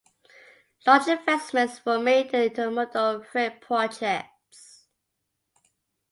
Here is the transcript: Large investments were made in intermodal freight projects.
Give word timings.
Large 0.87 1.09
investments 1.09 1.85
were 1.85 1.99
made 1.99 2.33
in 2.33 2.49
intermodal 2.49 3.23
freight 3.23 3.61
projects. 3.61 4.87